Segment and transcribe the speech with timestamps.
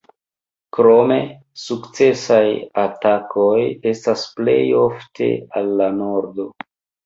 [0.77, 1.17] Krome,
[1.63, 2.41] sukcesaj
[2.85, 3.61] atakoj
[3.95, 6.53] estas plej ofte al la nordo.